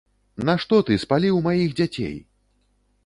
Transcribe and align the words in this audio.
Нашто 0.49 0.79
ты 0.87 0.97
спаліў 1.03 1.35
маіх 1.49 1.77
дзяцей! 1.81 2.17